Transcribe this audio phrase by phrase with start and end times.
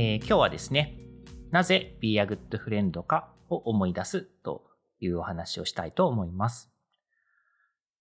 [0.00, 0.96] えー、今日はですね、
[1.50, 4.62] なぜ Be a Good Friend かを思い出すと
[5.00, 6.70] いうお話をしたいと思います。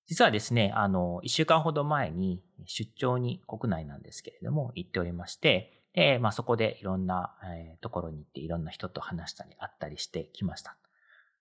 [0.05, 10.77] 実はですね、あの、一週間ほど前に出張に国内なんですけれども行っておりまして、で、まあそこでいろんな、えー、ところに行っていろんな人と話したり会ったりしてきました。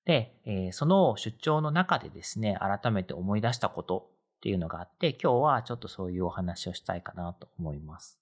[0.07, 8.19] で、えー、その出張の中でですね、改めて思い出したことっていうのがあって、今日はちょっとそういうお話をしたいかなと思います。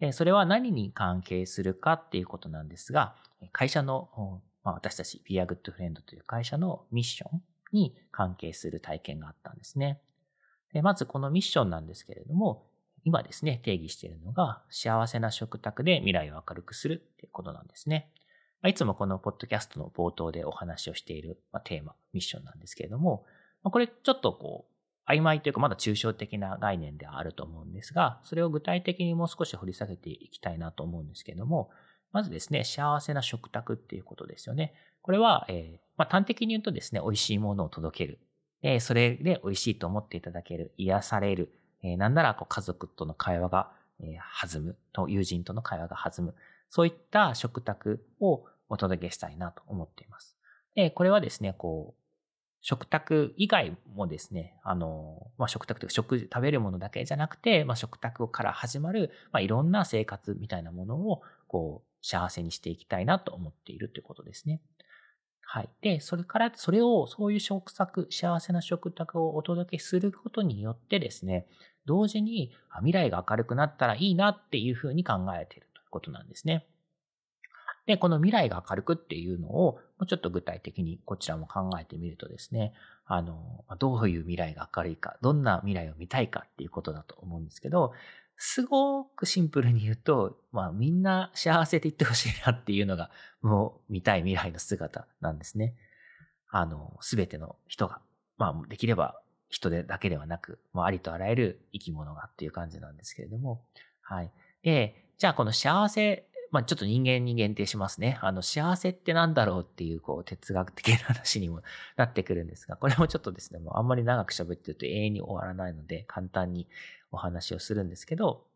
[0.00, 3.16] で、それは何に関係するかっていうことなんですが、
[3.52, 10.00] 会社の、まあ、私たち Be a Good Friend という会社のミッションに関係する体験があったんですね。
[10.72, 12.66] でまずこのミッションなんですけれども、
[13.04, 18.10] 今ですね、定義しているのが、幸せな食卓で未来を明るくするっていうことなんですね。
[18.66, 23.24] いつもこのポッドキャストの冒頭でお話をしているテーマ、ミッションなんですけれども、
[23.62, 24.75] これちょっとこう、
[25.08, 31.70] 曖昧というかまだ抽象的な概念ではあると思うんですが、それを具体的にもう少し掘り下げていきたいなと思うんですけども、
[32.12, 34.74] まずですね、幸せな食卓っていうことですよね。
[35.02, 38.18] これは、えー、まあ、端的に言うとですね、美味しいものを届ける。
[38.62, 41.52] えー、それで美味しいと思っていただける、癒される。
[41.82, 44.76] えー、なんならこう家族との会話が、え、弾む。
[44.92, 46.34] と友人との会話が弾む。
[46.68, 50.36] そういった食卓をお届けしたいなと思っています。
[50.74, 52.05] で、これはですね、こう、
[52.68, 64.60] 食卓以外もですね、あの、まあ、食卓というか食、食べるものだけじゃなくて、まあ、食卓から始まる、まあ、いろんな生活みたいなものを、こう、幸せにしていきたいなと思っているということですね。
[65.42, 65.68] はい。
[65.80, 71.46] で、それから、それを、そういう食卓、幸せな食卓をお届けすることによってですね、
[71.84, 76.66] 同時に未来が明るくなったらいいなっていうふうに考えているということなんですね。
[77.86, 82.72] で、この未来が明るくっていうのを、もうちょっと具体的にこちらも考えてみるとですね、
[83.06, 87.92] あの、どういう未来が明るいか、どんな未来を見たいかっていうことだと思うんですけど、
[88.36, 95.74] すごくシンプルに言うと、まあみんな幸せで言ってほしいなっていうのが、もう見たい未来の姿なんですね。
[96.50, 98.00] あの、すべての人が、
[98.36, 99.18] まあできれば
[99.48, 103.64] 人でだけではなく、もうありとあらゆる生き物がっていう感じなんですけれども、
[104.02, 104.30] はい。
[104.62, 108.18] で、じゃあこの幸せまあちょっと人間に限定しますね。
[108.22, 111.62] あの、幸せってなんだろうっていう、こう、哲学的な話にも
[111.96, 116.68] なってくるんですが、これもちょっとですね、もうあんまり長く喋ってると永遠に終わらないので、簡単に
[117.10, 118.46] お話をするんですけど、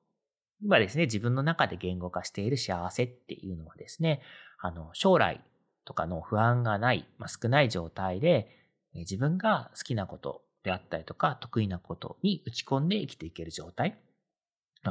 [0.63, 4.21] 今ですね、自分の中で言語化している幸せっていうのはですね、
[4.61, 5.43] あの、将来
[5.85, 8.57] とかの不安がない、まあ、少ない状態で、
[8.95, 13.99] 自分が好きなことであったりとか、得意なことに打ち込んで生きていける状態。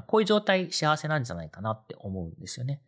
[0.07, 2.81] こういう状態幸せなんじゃないかなって思うんですよね。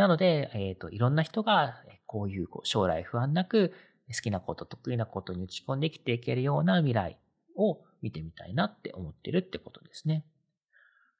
[0.00, 3.74] なので、えっ、と、いろんな人が、こういう将来不安なく、
[4.08, 7.18] 好きなこと、得意なことに打ち込んできていけるような未来
[7.54, 10.24] を見てみたいなって思ってるってことですね。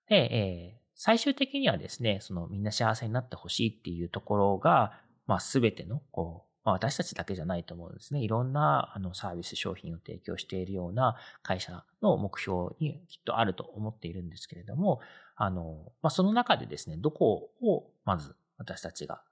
[0.09, 8.21] で、えー、最終的にはですね、そのみんな幸せになってほしいっていうところが、まあすべての、こう、まあ、私たちだけじゃないと思うんですね。
[8.21, 15.01] いろんなあのサービス商品を提供しているような会社の目標にきっとあると思っているんですけれども、
[15.37, 19.23] あの、まあ、その中でですね、どこをまず私たちが、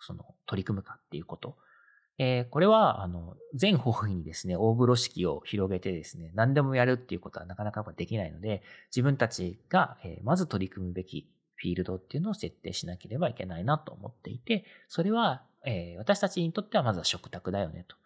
[0.00, 1.56] その、取り組むかっていうこと。
[2.18, 17.96] えー、これは、あの、全方位にですね、大風呂敷を広げてですね、何でもやるっていうことはなかなかできないので、自分たちが、えー、まず取り組むべきフィールドっていうのを設定しなければいけないなと思っていて、それは、えー、私たちにとってはまずは食卓だよねと。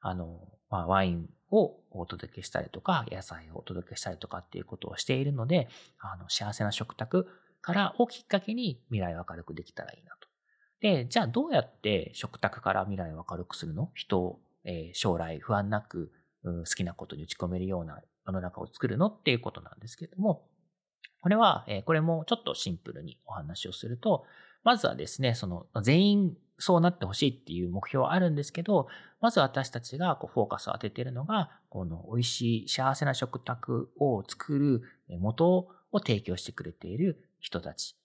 [0.00, 0.40] あの、
[0.70, 5.68] まあ、ワインをお届けしたりとか、野菜をお届けしたりとかっていうことをしているので、
[5.98, 7.26] あの、幸せな食卓
[7.62, 10.25] からをきっかけに未来を明るくできたらいいなと。
[10.86, 13.90] で、じゃあどうやって食卓から未来を明るくするの？
[13.94, 16.12] 人を、え、将来不安なく、
[16.44, 19.08] 好きなことに打ち込めるような世の中を作るの？
[19.08, 20.46] っていうことなんですけども、
[21.22, 24.26] これは、え、これもちょっとシンプルにお話をすると、
[24.62, 28.86] まずはですね、その全員そうなってほしいっていう目標はあるんですけど、
[29.20, 34.82] まず私たちがこうフォーカスを当てているのが、この美味しい幸せな食卓を作る
[35.18, 35.48] 元
[35.90, 37.96] を提供してくれている人たち。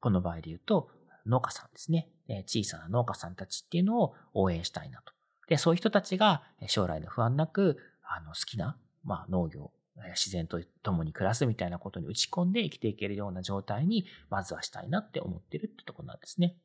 [0.00, 0.88] この場合で言うと、
[1.26, 2.08] 農家さんですね。
[2.46, 5.12] 小さな農家さんたちっていうのを応援したいなと。
[5.48, 9.70] で、そういう人たちが将来の不安なく、あの、好きな、まあ、農業、
[10.10, 16.56] 自然と共に暮らすみたいなことに打ち込んで生きていけるような状態に、まずはしたいなって思ってるってとこなんですね。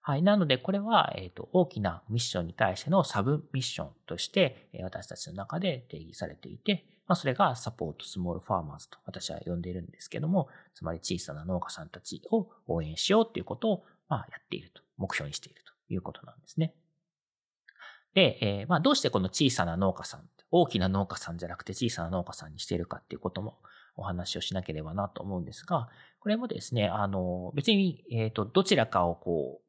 [0.00, 0.22] はい。
[0.22, 16.74] なので、これは、えっ、と、大きなミッションに対してのサブミッションとして、私たちの中で定義されていて、まあ、それがサポートスモールファーマーズと私は呼んでいるんですけども、つまり小さな農家さんたちを応援しようっていうことを、まあ、やっていると、目標にしているということなんですね。
[18.14, 23.58] で、えー、まあ、どうしてこの小さな農家さん、大きな農家さんじゃなくて小さな農家さんにしているかっていうことも
[23.96, 25.88] お話をしなければなと思うんですが、
[26.20, 29.63] これもですね、あの、別に、えっ、ー、と、どちらかをこう、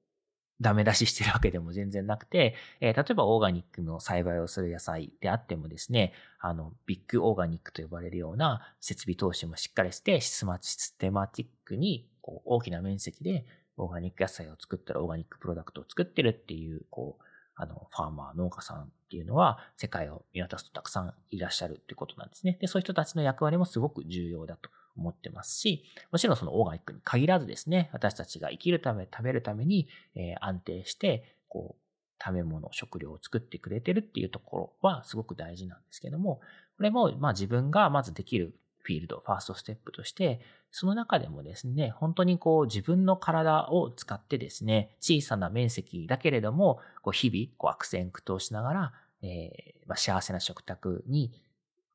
[0.62, 13.46] ダメ出ししてるわけでも全然なくて、えー、例えばオーガニックの栽培をする野菜であってもですね、あの、ビッグオーガニックと呼ばれるような設備投資もしっかりして、シスマシテマティックにこう大きな面積で
[13.78, 17.24] オーガニック野菜を作ったらオーガニックプロダクトを作ってるっていう、こう、
[17.58, 22.58] あの、ファーマー、農家さんっていうのは、世界を見渡すとたくさんいらっしゃるってことなんですね。
[22.60, 36.40] で、そういう人たちの役割もすごく重要だと思ってますし、もちろんそのオーガニックに限らずですね、私たちが生きるため、食べるために、え、安定して、こう、食べ物、食料を作ってくれてるっていうところはすごく大事なんですけども、
[36.78, 40.40] これも、まあ自分がまずできるフィールド、ファーストステップとして、
[40.72, 51.32] その中でもですね、本当にこう自分の体を使ってですね、小さな面積だけれども、こう日々こう悪戦苦闘しながら、えーまあ、幸せな食卓に、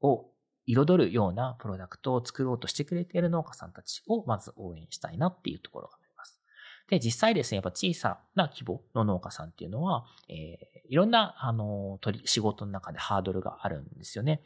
[0.02, 0.26] を
[0.66, 6.40] 彩るようなプロダクトを作ろうとしてくれている農家さんたちをまず応援したいなっていうところがあります。
[6.88, 14.42] で、実際ですね、やっぱ小さな規模の農家さんっていうのは、えー、いろんな、あの、仕事の中でハードルがあるんですよね。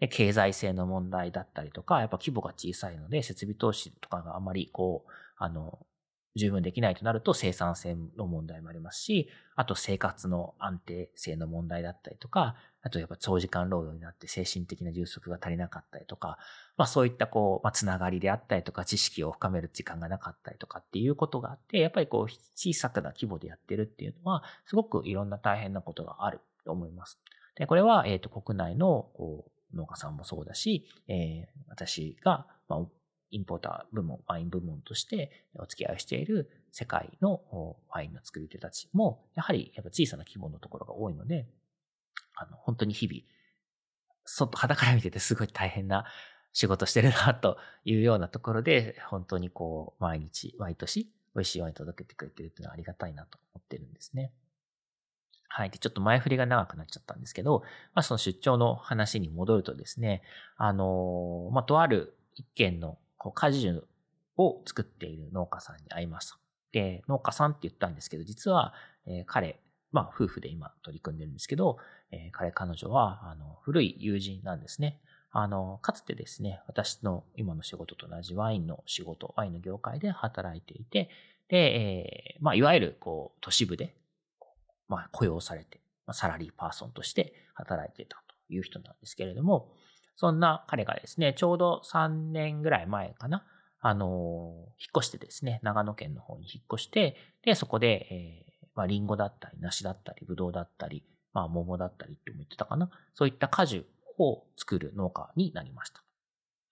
[0.00, 5.86] で、経済性の問題だったりとか、やっぱ規模が小さいので、設備投資とかがあまりこう、あの、
[6.36, 16.38] 十分できないとなると生産性の問題もありますし、あと生活の安定性の問題だったりとか、あとやっぱ長時間労働になって精神的な充足が足りなかったりとか、
[16.76, 27.20] まあそういったこう、まあつながりであったりとか知識を深める時間がなかったりとかっていうことがあって、やっぱりこう小さくな規模でやってるっていうのは、すごくいろんな大変なことがあると思います。
[27.54, 32.80] で、これは、えっ、と、国内のこう農家さんもそうだし、えー、私が、まあ、
[33.34, 37.40] インポーター部門、ワイン部門としてお付き合いしている世界の
[37.90, 41.46] ワインの作り手たちも、やはりやっぱ小さな規模のところが多いので、
[42.36, 43.22] あの、本当に日々、
[44.24, 46.04] 外、肌から見ててすごい大変な
[46.52, 54.32] 仕事してるなというようなところで、本当にこう、毎日、毎年、美味しいワイン届けてくれてるっていうのはありがたいなと思ってるんですね。
[55.48, 55.70] はい。
[55.70, 57.62] で、ちょっと前振りが長くなっちゃったんですけど、
[57.94, 60.22] まあその出張の話に戻るとですね、
[60.56, 63.82] あの、まあとある一軒のこう果樹
[64.36, 66.38] を作っている農家さんに会いました。
[66.72, 68.74] で、農家さんって言ったんですけど、実は、
[69.06, 69.60] えー、彼、
[69.92, 71.78] まあ夫婦で今取り組んでるんですけど、
[72.10, 75.00] えー、彼、彼女は、あの、古い友人なんですね。
[75.30, 81.08] あの、かつてですね、私の今の仕事と同じワインの仕事、ワインの業界で働いていて、
[81.48, 83.94] で、えー、まあ、いわゆる、こう、都市部で、
[84.86, 89.72] まあ、雇用されて、ま、サラリーパーソンとして働いていたという人なんですけれども、
[90.16, 93.44] そんな彼がですね、ちょうど3年ぐらい前かな、
[93.80, 102.90] あの、引っ越してですね、長野県の方に引っ越して、で、そこで、えー、まあ、リンゴだったり、梨だったり、ブドウだったり、まあ、桃だったりっても言ってたかな。
[103.14, 103.86] そういった果樹
[104.18, 106.02] を作る農家になりました。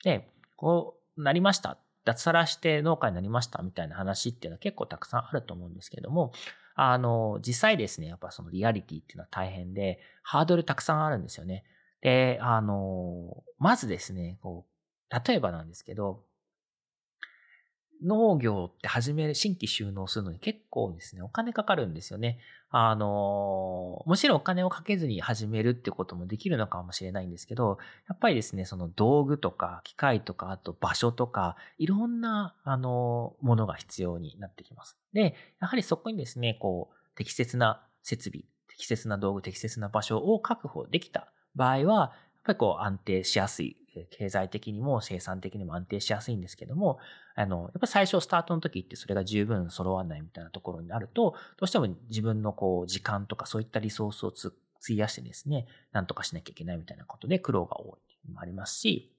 [0.05, 1.79] で、こうなりました。
[2.05, 6.33] 脱サラして農家になりましたみたいな話っていうのは結構たくさんあると思うんですけども、
[6.75, 11.65] あの、実際ですね、やっぱそのリアリティっていうのは大変で、ハードルたくさんあるんですよね。
[12.03, 16.25] で、あの、まずですね、こう、例えばなんですけど、
[18.05, 22.41] 農業って始める、新規収納するのに結構ですね、お金かかるんですよね。
[22.69, 27.79] あの、もちろんお金をかけずに始めるってこともできるのかもしれないんですけど、
[28.09, 34.99] やっぱりですね、その道具とか機械とか、あと場所とか、いろんな、あの、ものが必要になってきます。
[35.13, 42.11] で、やはりそこにですね、こう、適切な設備、適切な道具、適切な場所を確保できた場合は、やっ
[42.45, 43.77] ぱりこう安定しやすい。
[44.11, 46.99] 経済的にも生産的にも安定しやすいんですけども、
[47.35, 54.33] あの、やっぱり最初スタートの時ってそれが十分揃わないみたいなところになると、どうしても自分のこう時間とかそういったリソースを
[54.83, 59.13] 費やしてですね、なんとかしなきゃいけないみたいなことで苦労が多いっていうのもありますし、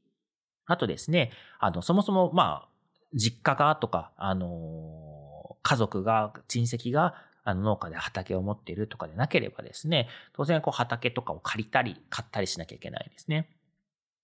[0.65, 2.69] あとですね、あの、そもそもまあ、
[3.13, 13.49] 実家がとか、あの、家族が、親戚があの農家で畑を持っているとかでなければですね、当然こう畑とかを借りたり買ったりしなきゃいけないですね。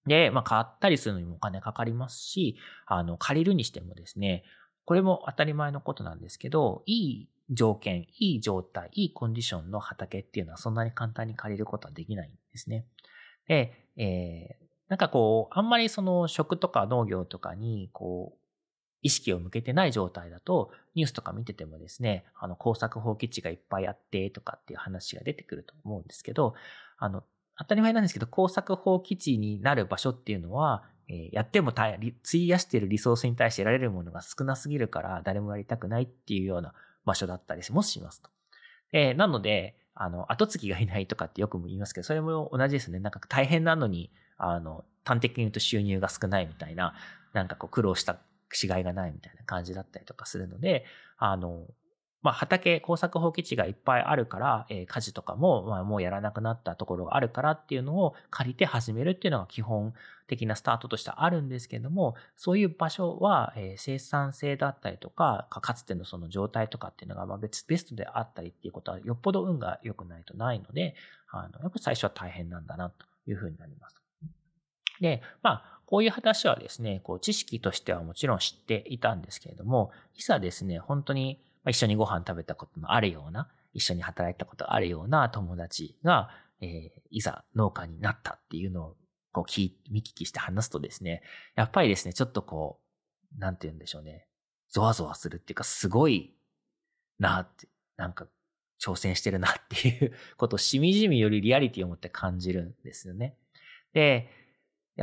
[0.06, 4.44] で、まあ買ったりするのにもお金かかりますし、あの借りるにしてもですね、
[4.86, 12.86] これも当たり前のことなんですけど、いい条件、いい状態、いいコンディションの畑っていうのはそんなに簡単に借りることはできないんですね。
[13.48, 18.39] で、えー、なんかこう、あんまりその食とか農業とかに、こう、
[19.02, 26.54] 意識を向けてない状態だと、ニュースとか見ててもですね、あの、工作放棄地がいっぱいあってとかっていう話が出てくると思うんですけど、
[26.98, 27.24] あの、
[27.58, 32.00] 当たり前なんですけど、工作放棄地になる場所っていうのは、え、やっても費
[32.48, 36.74] やしているリソースに対して得られるものが少なすぎるから誰もやりたくないっていうような
[37.06, 38.30] 場所だったりもしますと。
[38.92, 43.00] え、なので、あの、後継ぎがいないとかってよくも言いますけど、それも同じですね。
[43.00, 46.94] なんか大変なのに、あの、端的に言うと収入が少ないみたいな、
[47.34, 48.18] なんかこう苦労した
[48.52, 50.86] しがいがないみたいな感じだったりとかするので、
[51.18, 51.68] あの、
[52.22, 59.94] まあ、畑、工作放棄地がいっぱいあるから、えー、家事とかも、まあ、もうやらなくなったところがあるからっていうのを借りて始めるっていうのが基本
[60.28, 70.96] 的なスタートとしてあるんですけども、そういう場所は、えー、生産性だったりとか、かつてのその状態とかっていうのが、まあ、別、ベストであったりっていうことは、よっぽど運が良くないとないので、
[71.32, 74.02] あの、やっぱり最初は大変なんだな、というふうになります。
[75.00, 86.30] で、まあ、こういう話はですね、こう、知識としてはもちろん知っていたんですけれども、いざですね、本当に一緒にご飯食べたことのあるような、一緒に働いたことあるような友達が、
[86.62, 88.98] えー、いざ農家になったっていうのを、
[89.32, 91.24] こう聞い、見聞きして話すとですね、
[91.56, 92.80] やっぱりですね、ちょっとこ
[93.36, 94.28] う、なんて言うんでしょうね、
[94.70, 96.36] ゾワゾワするっていうか、すごい
[97.18, 97.68] なって、
[97.98, 98.28] なんか
[98.80, 103.36] 挑戦してるなっていうことをしみじみよりリアリティを持って感じるんですよね。
[103.94, 104.30] で、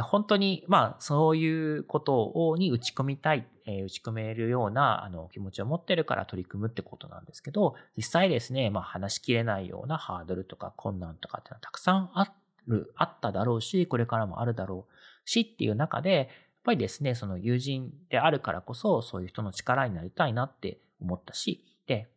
[0.03, 12.33] 本当に、まあ、そういうことをに打ち込みたい、えー、打ち込めるような、あの、気持ちを持ってるから取り組むってことなんですけど、実際ですね、まあ、話しきれないようなハードルとか困難とかっていうのはたくさんあ
[12.67, 16.26] る、あっただろうし、これからもあるだろうしっていう中で、やっ
[16.65, 22.09] ぱりですね、その友人であるからこそ、そういう人の力になりたいなって思ったし、で、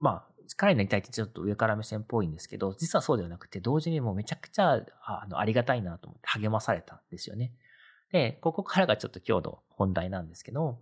[0.00, 7.52] まあ、力になりたいってちょっと上から目線っぽいんですけど、実はそうではなくて、同時にもうめちゃくちゃあのありがたいなと思って励まされたんですよね。
[8.12, 10.78] で、ここからがちょっと今日の本題なんですけど、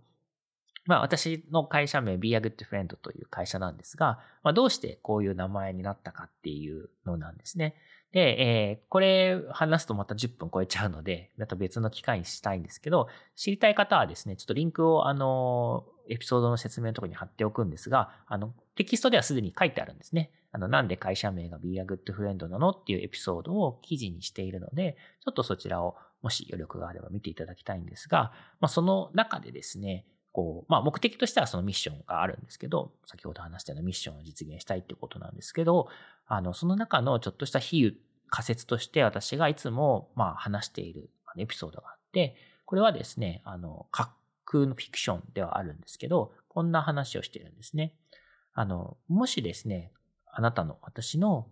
[0.85, 7.75] まあ私の会社名 Be a Good Friend という会社なんですが、まあどうしてこういう名前になったかっていうのなんですね。
[8.15, 20.31] で、えー、これ話すとまた10分超えちゃうので、また別の機会にしたいんですけど、知りたい方はですね、ちょっとリンクをあの、エピソードの説明のところに貼っておくんですが、あの、テキストではすでに書いてあるんですね。
[20.53, 22.69] あの、なんで会社名が Be a Good Friend なの？
[22.69, 24.95] っていうエピソードを記事にしているので、
[25.25, 28.31] ちょっとそちらをもし余力があれば見ていただきたいんですが、
[28.61, 30.05] まあ、その中でですね、
[30.35, 35.87] こう、まあ、目的としてはそのミッションがあるんですけど、先ほど話したようなミッションを実現したいってことなんですけど、
[36.27, 37.95] あの、その中のちょっとした比喩、
[38.29, 44.13] 仮説として私がいつも、まあ、話しているエピソードがあって、これはですね、あの、架
[44.45, 47.93] 空のフィクションではあるんですけど、こんな話をしているんですね。
[48.53, 49.91] あの、もしですね、
[50.31, 51.47] あなたの、私の、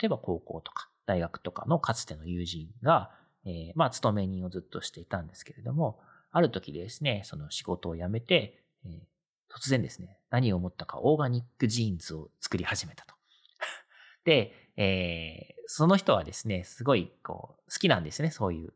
[0.00, 3.10] 例えば高校とか大学とかのかつての友人が、
[3.44, 6.00] えー、まあ、勤め人をずっとしていたんですけれども、
[6.30, 13.14] ある時ですね、その仕事を辞めて、えー、突然ですね、何を思ったかオーガニックジーンズを作り始めたと。
[14.24, 18.72] で、えー、その人はですね、すごい、こう、好きなんですね、そういう、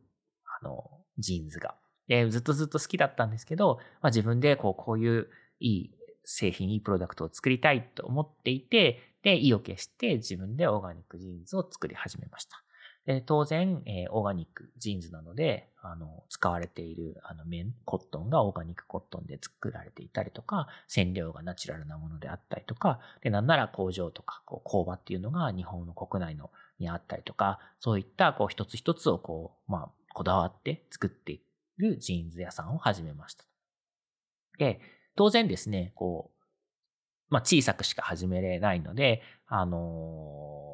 [0.61, 1.76] あの、ジーンズが。
[2.08, 5.30] で、ずっとずっと好きだったんですけど、まあ、自分でこう、こういう
[5.61, 5.90] いい
[6.25, 12.63] 製品、いいプロダクトを作りたいと思っていて、で、意を決して自分でオーガニックジーンズを作り始めました。
[13.06, 31.42] で当然、えー、オーガニックジーンズなので、あの、使われているあの綿、コットンがオーガニックコットンで作られていたりとか、染料がナチュラルなものであったりとか、で、なんなら工場とか、こう、工場っていうのが日本の国内のにあったりとか、そういった、こう、一つ一つをこう、まあ、こだわって作ってい
[31.76, 33.44] るジーンズ屋さんを始めました。
[34.58, 34.80] で、
[35.16, 36.34] 当然ですね、こう、
[37.28, 40.74] まあ、小さくしか始めれないので、あのー、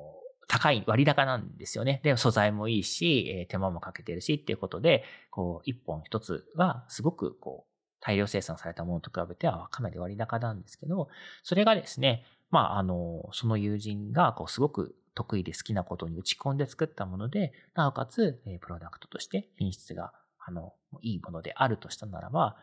[0.51, 2.01] 高い割高なんですよね。
[2.03, 11.09] で、素材もいいし、えー、手間もかけてるしっていうことで、こう、一本一つはすごくこう、大量生産されたものと比べてはかなり割高なんですけど、
[11.45, 20.13] それがですね、まあ、あの、その友人が、こう、すごく得意で好きなことに打ち込んで作ったもので、なおかつ、えプロダクトとして品質が、
[20.45, 22.57] あの、いいものであるとしたならば、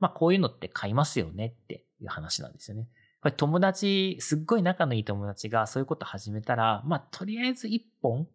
[0.00, 2.88] まあこういうのって買いますよねっていう話なんですよね。
[3.22, 8.26] ぱり友達、すっごい仲のいい友達がそういうこと始めたら、まあとりあえず一本、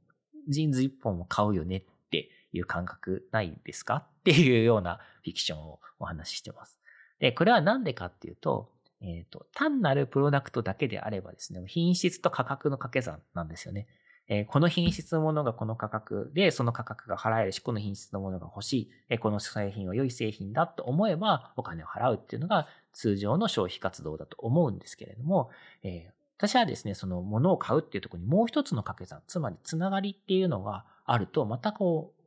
[0.48, 4.08] ジーンズ一本を買うよねっていう感覚ないですか？
[4.20, 6.80] っていうようなフィクションをお話ししてます。
[7.20, 13.88] で、これはなんでかっていうと、えっ、ー、と、単なるプロダクトだけであればですね、品質と価格の掛け算なんですよね。
[14.30, 25.50] えー、この品質のものがこの価格で、その価格が払えるし、この品質のものが欲しい、えー、この製品は良い製品だと思えばお金を払うっていうのが通常の消費活動だと思うんですけれども、
[25.84, 32.18] えー、私はですね、その物を買うっていうところにもう一つの掛け算、つまりつながりっていうのがあると、またこう、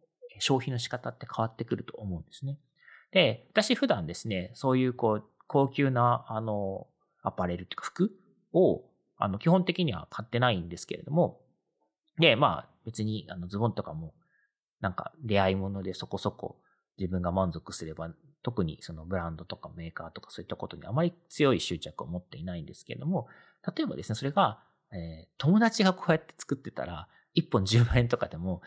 [0.41, 2.59] 消費の仕方って変わってくると思うんですね。
[3.13, 6.87] で、私普段ですね、そういうこう、高級な、あの、
[7.23, 8.13] アパレルっていうか服
[8.53, 8.83] を、
[9.17, 11.40] あの、基本的には買ってないんですけれども、
[12.21, 14.15] で、まあ、別に、あの、ズボンとかも、
[14.81, 16.61] なんか、出会い物でそこそこ
[16.99, 18.11] 自分が満足すれば、
[18.43, 23.27] 特にそのブランドとかメーカーとかそういったことにあまり強い執着を持っていないんですけれども、
[23.77, 24.61] 例えばですね、それが、
[24.93, 28.63] えー、友達がこうやって作ってたら、1本10万円とかでも、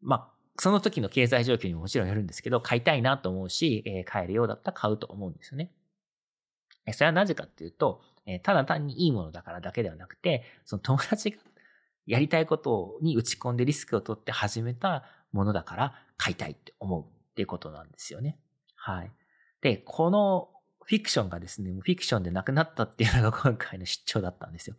[0.00, 5.70] まあ、その時の経済状況にももちろんよるんですけど、買いたいなと思うし、えー、買えるようだったら買うと思うんですよね。
[6.92, 11.38] それはなぜかっていうと、えー、ただ単にいいものだからだけではなくて、その友達が
[12.06, 18.38] やりたいことに打ち込んでリスクを取って始めたものだから買いたいって思うっていうことなんですよね。
[18.76, 19.10] はい。
[19.60, 20.50] で、この
[20.84, 24.76] フィクションがですね、フィクションでなくなったっていうのが今回の出張だったんですよ。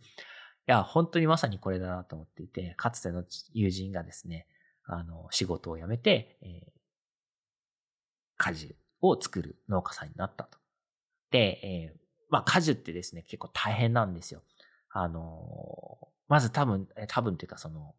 [0.68, 4.48] いや、本当にまさにこれだなと思っていて、かつての友人がですね、
[4.86, 6.72] あの、仕事を辞めて、えー、
[8.38, 10.58] 果樹を作る農家さんになったと。
[11.32, 14.42] で、えー、まあ果樹ってですね、結構大変なんですよ。
[14.90, 15.85] あの、
[16.28, 17.94] まず多分、多分というかその、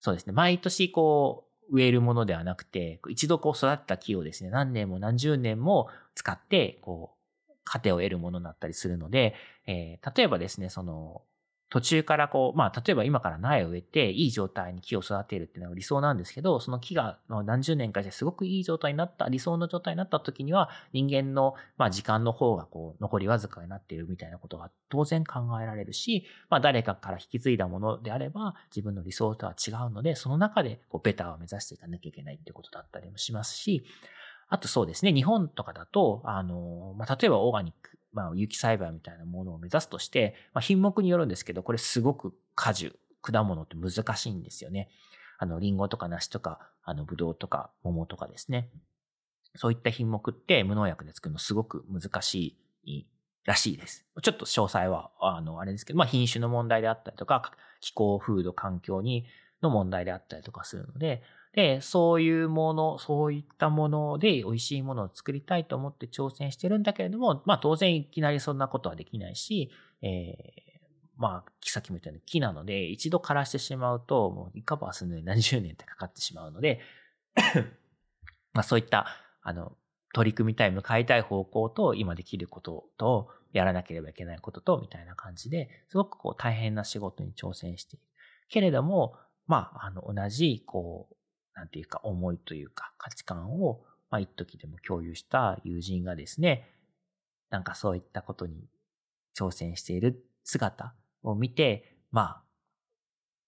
[0.00, 7.14] そうですね、毎年こう、植えるものではなくて、一度こう育った木をですね、何年も何十年も使って、こ
[7.48, 9.34] う、糧を得るものになったりするので、
[9.66, 11.22] えー、例えばですね、その、
[11.70, 33.84] 途中からこう、まあ、例えば今から苗を植えて、いい状態に木を育てるっていうのが理想なんですけど、その木が何十年かしてすごくいい状態になった、理想の状態になった時には、人間の、まあ、時間の方がこう、残りわずかになっているみたいなことが当然考えられるし、まあ、誰かから引き継いだものであれば、自分の理想とは違うので、その中でこう、ベターを目指していかなきゃいけないってことだったりもしますし、
[34.48, 44.88] あとそうですね、日本とかだと、あの、まあ、例えばオーガニック、まあ、有機栽培みたいなものを目指すとして、まあ、品目によるんですけど、これすごく果樹、果物って難しいんですよね。
[45.38, 48.70] あの、リンゴとか梨とか、あの、ブドウとか桃とかですね。
[49.54, 53.06] そういった品目って無農薬で作るのすごく難しい
[53.44, 54.06] らしいです。
[54.22, 59.26] ちょっと詳細は、あの、あれですけど、まあ、品種の問題であったりとか、気候、風土、環境に、
[59.62, 61.22] の問題であったりとかするので、
[61.58, 76.78] で、そういうもの、そういったもので美味しいものを作りたいと思って挑戦してるんだけれども、まあ当然いきなりそんなことはできないし、えー、まあ、さっきも言ったように木なので、一度枯らしてしまうと、もうリカバーするのに何十年ってかかってしまうので
[78.54, 79.08] まあそういった、
[79.42, 79.76] あの、
[80.14, 88.04] 取り組みたい、向かいたい方向と、今できることと、やらなければいけないことと、みたいな感じで、すごくこう大変な仕事に挑戦している。
[88.48, 89.16] けれども、
[89.48, 91.17] まあ、あの、同じ、こう、
[91.58, 96.70] なんていうか、思いというか、価値観を、まあ、一時でも共有した友人がですね、
[97.50, 98.68] なんかそういったことに
[99.36, 100.94] 挑戦している姿
[101.24, 102.42] を見て、まあ、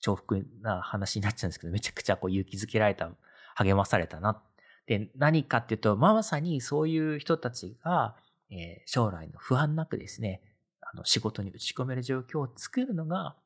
[0.05, 3.11] 重複な話になっちゃうんですけど、めちゃくちゃこう勇気づけられた、
[3.55, 4.43] 励まされたな。
[4.87, 8.17] で、何かっていうと、まあ、まさにそういう人たちが、
[8.51, 10.43] えー、将来の不安なくですね、
[10.81, 13.37] あの、仕事に打ち込める状況を作るのが、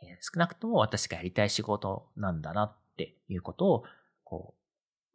[0.00, 3.84] えー、少なくとも私がやりたい仕事なんだなっていうことを、
[4.24, 4.62] こう、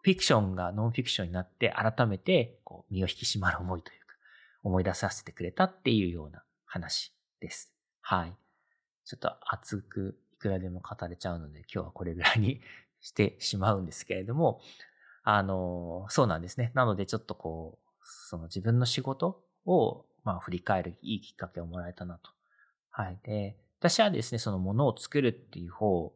[0.04, 4.16] フィクションがノンフィクションになって改めて、こう、身を引き締まる思いというか、
[4.64, 7.74] 思い出させてくれたっていうような話です。
[8.02, 8.36] はい。
[9.06, 12.62] ちょっと熱くいくらでも語れちゃうので、今日はこれぐらいに
[13.00, 14.62] してしまうんですけれども、
[15.24, 16.72] あの、そうなんですね。
[16.74, 22.32] なのでちょっとこう、その自分の仕事を、まあ振り返るいいきっかけをもらえたなと。
[22.90, 23.20] はい。
[23.24, 26.14] で、私はですね、そのものを作るっていう方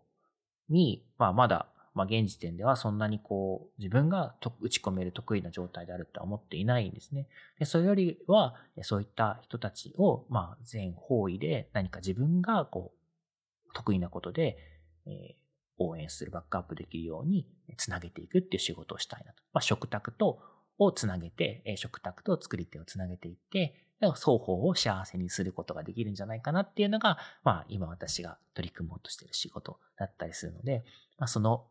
[0.72, 7.28] に、まあまだ、まあ現時点ではそんなにこう、自分が打ち込める得意な状態であるとは思っていないんですね。
[7.60, 14.58] でそれよりは、そういった人たちを、まあ全方位で何か自分がこう、得意なことで、
[15.06, 19.44] えー、応援する、バックアップできるようにつなげていくっていう仕事をしたいなと。
[19.54, 20.40] まあ食卓と、
[20.78, 23.76] をつなげて、食卓と作り手をつなげていって、
[24.10, 30.84] 双方を幸せにすることができるんじゃないかなっていうのが、まあ今私が取り組もうとしている仕事だったりするので、
[31.18, 31.66] まあその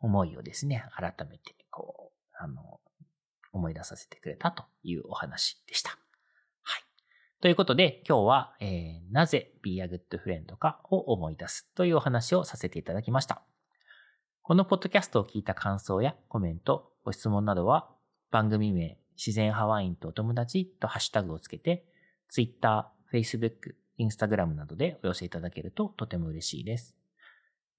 [0.00, 2.80] 思いをですね、改めてこう、あの、
[3.52, 5.90] 思い出させてくれたというお話でした。
[6.62, 6.82] はい。
[7.40, 13.42] ということで今日は、えー、なぜ Be a Good Friend かを思い出すというお話をさせていただきました。
[14.42, 17.88] このポッドキャストを聞いた感想やコメント、ご質問などは
[18.30, 21.84] 番組名自然ハワインとお友達とハッシュタグをつけて、
[22.28, 26.96] Twitter、Facebook、Instagram などでお寄せいただけるととても嬉しいです。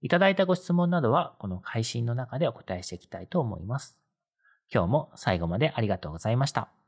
[0.01, 3.97] いただいたご質問などはこの配信の中でお答えしていきたいと思います。
[4.71, 6.84] 今日も最後までありがとうございました。